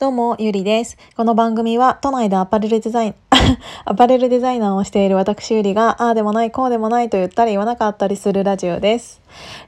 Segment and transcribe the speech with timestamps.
[0.00, 0.98] どうも、ゆりです。
[1.16, 3.14] この番組は都内でアパレルデザイン、
[3.86, 9.20] アパレルデザイナーをしている私ゆりが、ああでもない、こうでもないと言ったり言わなかったりするラジオです。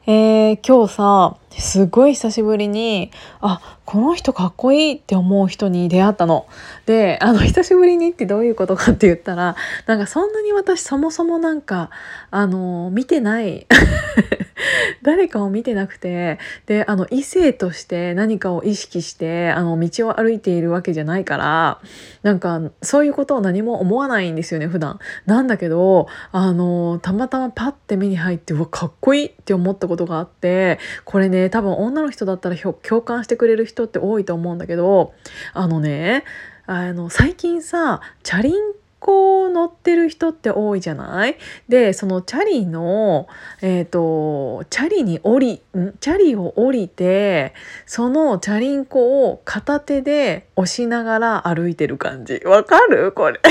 [0.08, 6.46] えー、今日さ、すごい久しぶりに、あ、この人かっこいいって思う人に出会ったの。
[6.86, 9.54] で、あの、久しぶりにってどういうことかって言ったら、
[9.86, 11.90] なんかそんなに私そもそもなんか、
[12.32, 13.68] あの、見てない
[15.02, 21.80] 誰かを見てなくてであの異性として何かを意識してあの道を歩いているわけじゃないから
[22.22, 24.98] なんかそういうことを何も思わないんですよね普段。
[25.26, 35.12] なんだけどあのたまたまパッて目に入ってうわかっこいいって思ったことがあってこれね多分女の人だったら共感してくれる人って多いと思うんだけど
[35.52, 36.24] あのね
[36.66, 41.36] あの最近さチャリンってこ乗ってる人って多いじゃない？
[41.68, 43.28] でそのチャリの
[43.62, 45.92] えっ、ー、とチャリに降りん？
[46.00, 47.54] チャリを降りて
[47.86, 52.40] そのチャリンコを片手で押しながら歩いてる感じ。
[52.44, 53.12] わかる？
[53.12, 53.40] これ。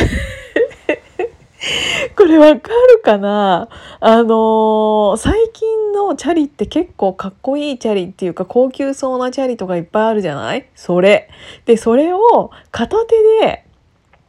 [2.15, 3.67] これわかるかな？
[3.99, 10.67] あのー、最近のチャリって結構かっこいいチャリっていうか高級そうなチャリとかいっぱいあるじゃない？
[10.75, 11.27] それ。
[11.65, 13.64] で、それを片手で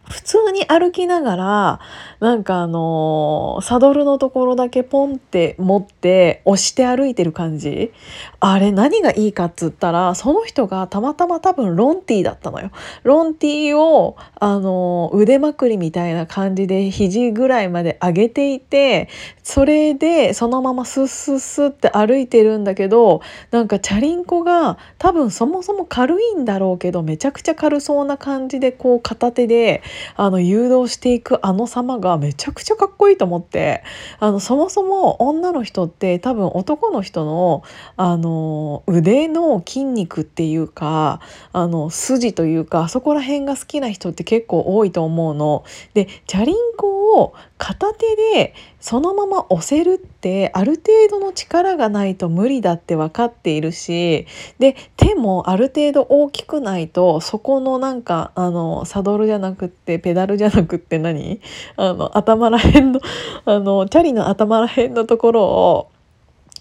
[0.09, 1.81] 普通に歩きながら
[2.21, 7.93] なんかあのー、サドルのところだけポンって持って押して歩いてる感じ
[8.41, 12.71] あれ何がいいかっつったらその人がたまたま多分ロンティーだったのよ。
[13.03, 19.09] ロンティーをあのー、腕まくりみたいな感じで肘ぐらいまで上げていて
[19.43, 29.83] それでそのままスッスッスッって歩いてるんだけどなんかチャリンコが多分そもそも軽いんだろうけどめちゃくちゃ軽そうな感じでこう片手で
[30.17, 33.83] あの誘導していくあの様がめちゃくちゃかっこいいと思って
[34.19, 37.63] あのそもそも女の人って多分男の人の
[37.97, 41.21] あの腕の筋肉っていうか
[41.53, 45.65] あの筋というかあそこら辺が好きな人って結構多いと思うの。
[45.95, 54.27] でチャリンコを片手でそのまま押せるってある程度の力がないと無理だって分かっているし
[54.59, 61.41] で手もある程度大きくないとそこのなんかあのサドルじゃなくってペダルじゃなくって何？
[61.77, 63.01] あの頭らへんの
[63.47, 65.91] あのチャリの頭らへんのところを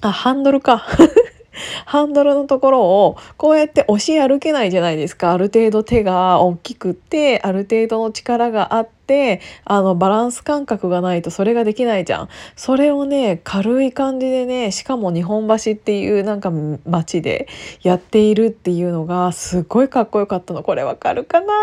[0.02, 0.86] あハンドルか。
[1.86, 5.32] ハンドルのところをこうやって押し歩けないじゃないですか。
[5.32, 12.30] ある程度手が大きくってある程度の力があってってあのバランス感覚がないとそれができないじゃん。
[12.56, 16.52] それをね軽い感じでねしかも日本橋っていうなんか
[16.88, 17.48] 街で
[17.84, 20.64] やっているっていうのがすごいかっこよかったの。
[20.64, 21.54] これわかるかな？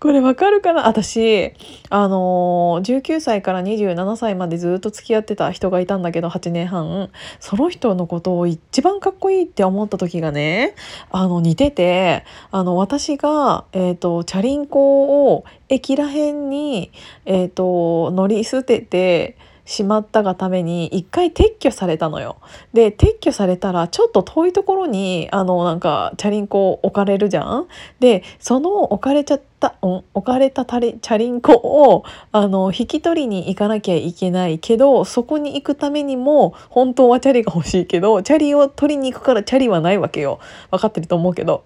[0.00, 0.86] これわかるかな？
[0.86, 1.54] 私
[1.88, 7.10] あの19歳から27歳までずっと付き合ってた人がいたんだけど8年半
[7.40, 10.74] その人のことを一番かっこいいって思った時がね
[11.10, 16.90] あの似ててあの私が、えーとチャリンコを駅らへんに、
[17.24, 22.38] えーと、乗り捨ててしまったがために一回撤去されたのよ。
[22.72, 27.68] で撤去されたらちょっと遠いところにあのなんかチャリンコ置かれるじゃん？
[28.00, 40.40] でその置かれちゃった、置かれたチャリンコをあの引き取りに行かなきゃいけないけどそこに行くためにも本当はチャリが欲しいけどチャリを取りに行くからチャリはないわけよ。
[40.70, 41.64] 分かってると思うけど。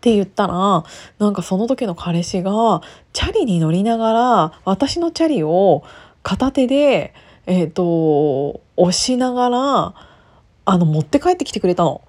[0.00, 0.82] って言ったら
[1.18, 2.80] なんかその時の彼氏が
[3.12, 5.84] チャリに乗りながら私のチャリを
[6.22, 7.12] 片手で、
[7.44, 9.94] えーと、押しながら
[10.64, 12.00] あの持って帰ってきてくれたの。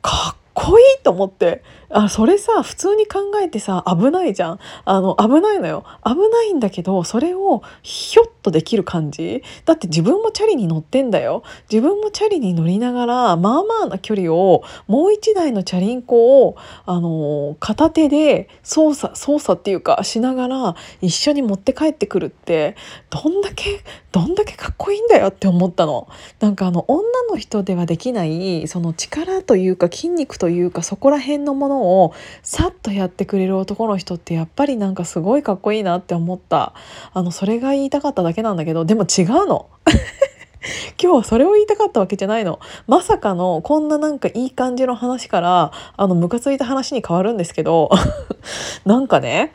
[0.00, 1.62] かっこいと思って。
[1.90, 4.58] あそれさ普通に考えてさ危ないじゃん。
[4.84, 5.84] あの危ないのよ。
[6.04, 9.44] 危ないんだけどそれをひょっとできる感じ。
[9.64, 11.44] だって自分もチャリに乗ってんだよ。
[11.70, 22.74] 自分もチャリに乗りながらまあまあな距離をもう一台のチャリンコをあの片手で操作操作っていうかしながら一緒に持って帰ってくるって
[23.10, 26.08] どんだけどんだけかっこいいんだよって思ったの。
[26.40, 32.12] なんかあの女の人ではできないその力というか筋肉とというかそこら辺のものを
[32.42, 36.74] さっとやってくれる男の人ってやっぱりなんかすごいかっこいいなって思った。
[37.14, 39.70] あのそれが言いたかっただけなんだけどでも違うの。
[41.02, 42.60] 今日はそれを言いたかったわけじゃないの。
[42.86, 47.88] まさかのこんななんかいい感じの話からあのムカついた話に変わるんですけど。
[48.84, 49.54] なんかね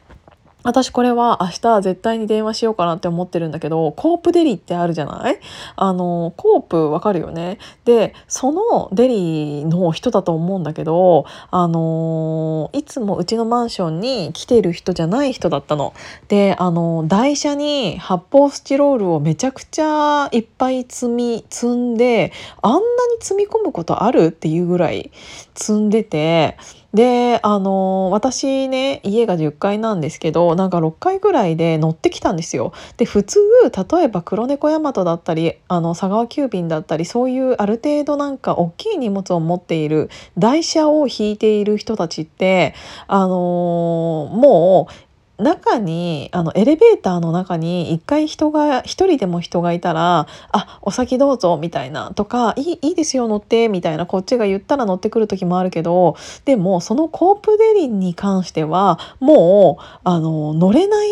[0.61, 5.39] 私これは明日絶対に電話しようかなって思ってるんだけどコープデリってあるじゃない？
[5.77, 7.59] あのコープわかるよね？
[7.85, 15.94] でそのデリの人だと思うんだけどあのいつもうちのマンションに来てる人じゃない人だったの。
[16.27, 22.83] であの台車に発泡スチロールをめちゃくちゃいっぱい積み積んであんなに
[23.21, 24.25] 積み込むことある？
[24.25, 25.11] っていうぐらい
[25.56, 26.57] 積んでて
[26.94, 32.74] であの私ね家が10階なんですけどなんか6階ぐらいで乗ってきたんですよ。
[32.97, 42.74] で普通例えば黒猫ヤマトだったりあの佐川急便だったりそういうある程度なんか大きい荷物を持っている台車を引いている人たちって
[43.07, 45.08] あのもう
[45.39, 56.15] 中にあのエレベーターの中に一回人が一人でも人がいたら「あお先どうぞ」みたいなとか「いいいいですよ乗って」みたいなこっちが言ったら乗ってくる時もあるけど
[56.45, 61.09] でもそのコープデリに関してはもうあの乗れない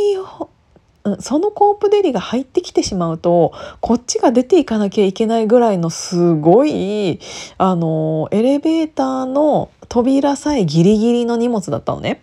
[1.19, 7.19] そのコープデリが入ってきてしまうとこっちが出ていかなきゃいけないぐらいのすごい
[7.57, 12.21] あのエレベーターの扉さえギリギリの荷物だったのね。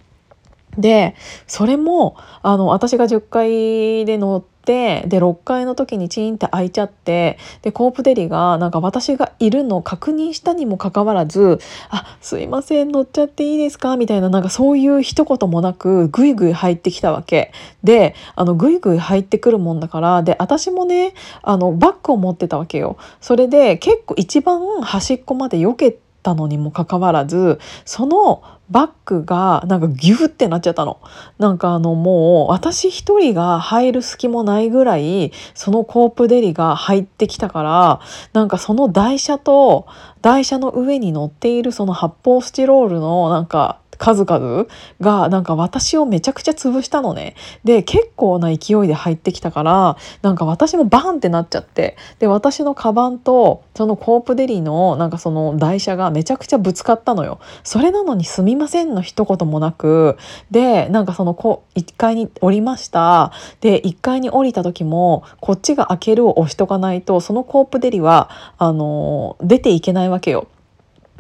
[0.79, 1.15] で
[1.47, 11.59] それもあの私が10階で乗ってで6階の時にチーンって開いちゃってでコープデリがなんか私がいるのを確認したにもかかわらず
[11.91, 21.13] 「あすいません乗っちゃっていいですか?」みたいななんかそういう一言もなくぐいぐい入ってきたわけであのぐいぐい入ってくるもんだからで私もね
[21.43, 22.97] あのバッグを持ってたわけよ。
[23.21, 30.99] それで結構一番端っこまで避けたのにもかかわらずそのバッグがなんかギュってなっちゃったの。
[31.39, 38.01] なんかあのもう私一人が入る隙もないぐらいそのコープデリが入ってきたから
[38.33, 39.87] なんかその台車と
[40.23, 44.67] 台車の上に乗っているその発泡スチロールのなんか数々
[45.01, 47.35] がなんか私をめちゃくちゃ潰したのね。
[47.65, 57.39] で結構な勢いで入ってきたからなんか私もバーンってなっちゃってで私のカバンとそのコープデリのなんかその台車がめちゃくちゃぶつかったのよ。
[57.63, 60.17] それなのに「すみません」の一言もなく
[60.51, 70.47] でなんかそのこ1階に降りましたで1階に降りた時もこっちが開けるを押しとかないとそのコープデリはあの出ていけないわけよ。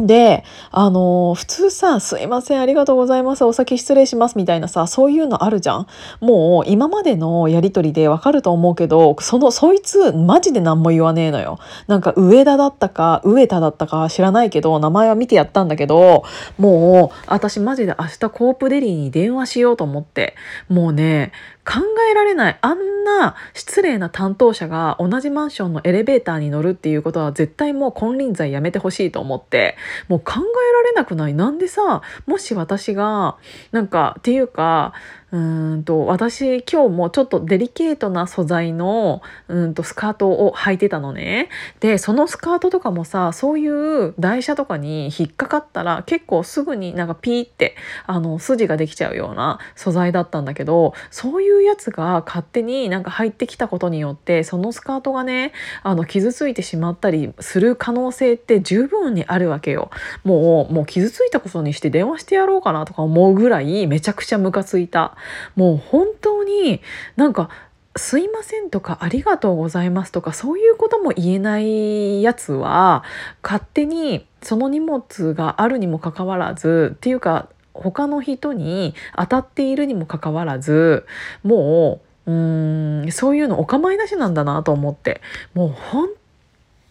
[0.00, 0.43] で、
[0.73, 5.87] あの普通さ、すいません、ありがとうございます、お先失礼しますみたいなさ、そういうのあるじゃん。
[6.20, 11.58] もう今までのやりとりでわかると思うけど、その、そいつマジで何も言わねえのよ。
[11.87, 16.25] なんか上田だったか、上田だったか知らないけど、名前は見てやったんだけど、
[16.58, 20.35] もう私マジで明日コープデリーに電話しようと思って、
[20.69, 21.31] もうね、
[21.65, 21.81] 考
[22.11, 29.77] えられないあんな失礼な担当者が同じマンションのエレベーターに乗るっていうことは絶対もう金輪際やめてほしいと思って。
[30.09, 31.35] もう考えられなくない。
[31.35, 33.37] なんでさもし私が
[33.73, 34.93] なんかっていうか
[35.35, 41.49] うんと私今日もちょっとデリケートな素材のうんとスカートを履いてたのね。
[41.81, 47.75] でそのスカートとかもさそういう台車とかに引っかかったら結構すぐになんかピーって
[48.07, 55.51] あの筋ができちゃうような素材だったんだけどそういうやつが勝手になんか入ってきたことによってそのスカートがね
[55.83, 59.91] あの傷ついてしまったりする可能性って十分にあるわけよ。
[60.23, 65.17] もうもう傷ついたことにして電話してやろうかなとか思うぐらいめちゃくちゃムカついた。
[65.56, 66.81] もう本当に
[67.17, 67.50] なんか
[67.97, 73.05] 「すいません」とか「ありがとうございます」とかそういうことも言えないやつは
[73.43, 81.06] 勝手にその荷物があるにもかかわらずっていうか他の人に当たっているにもかかわらず
[81.43, 85.20] もううんそういうのお構いなしなんだなと思って。
[85.53, 86.09] もう本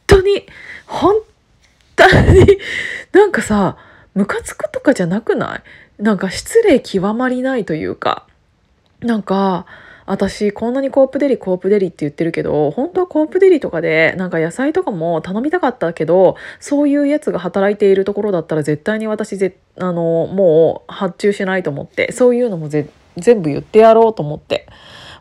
[0.05, 0.45] 当に
[0.85, 1.15] 本
[1.95, 2.59] 当に
[3.11, 3.77] なんかさ
[4.15, 6.03] ムカつくとかじゃなくない？
[6.03, 8.25] なんか失礼極まりないというか
[9.01, 9.65] なんか
[10.05, 22.89] 私こんなにコープデリコープデリって言ってるけど本当はコープデリとかでなんか野菜とかも頼みたかったけどそういうやつが働いているところだったら絶対に私ぜあのもう発注しないと思ってそういうのも全
[23.41, 24.67] 部言ってやろうと思って。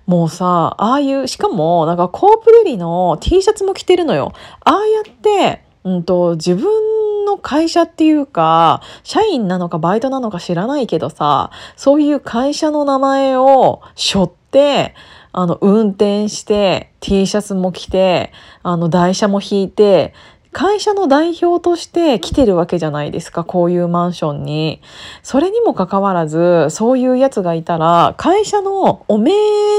[0.04, 4.32] もうさああいうしかもなんかコープデリの T シャツも着てるのよ。
[4.64, 14.94] ああやってうんと、自分の会社っていうか、社員なのかバイトなのか知らないけどさ、そういう会社の名前を背負って、
[15.32, 20.14] あの、運転して、T シャツも着て、あの、台車も引いて、
[20.52, 24.82] 会社の代表として来てるわけじゃないですか、こういうマンションに。
[25.22, 29.32] それにもかかわらず、そういうやつがいたら、会社のおめ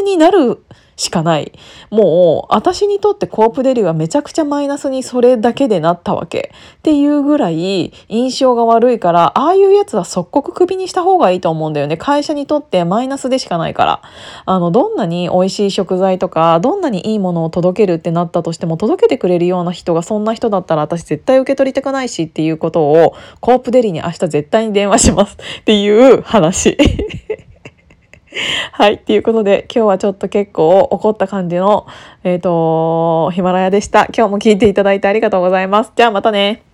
[0.04, 0.64] になる
[1.04, 1.52] しかない。
[1.90, 6.52] もう私にとってコープデリはめちゃくちゃマイナスにそれだけでなったわけ。
[6.78, 11.98] っていうぐらい印象が悪いから、ああいうやつは即刻クビにした方がいいと思うんだよね。
[11.98, 14.02] 会社にとってマイナスでしかないから。
[14.46, 26.78] あの、どんなに美味しい食材とか、どんなにいいものを届けるってなったとしても、届けてくれるような人がそんな人だったら私絶対受け取りたくないしっていうことを、コープデリに明日絶対に電話しますっていう話。
[28.72, 29.00] はい。
[29.00, 31.88] ということで、今日はちょっと結構怒った感じの、
[32.24, 34.08] えっ、ー、と、ヒマラヤでした。
[34.16, 35.92] 今日も聞いていただいてありがとうございます。
[35.96, 36.73] じゃあまたね。